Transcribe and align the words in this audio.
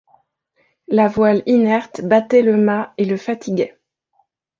La 0.87 1.07
voile 1.07 1.43
inerte 1.45 2.01
battait 2.01 2.41
le 2.41 2.57
mât 2.57 2.91
et 2.97 3.05
le 3.05 3.17
fatiguait. 3.17 3.77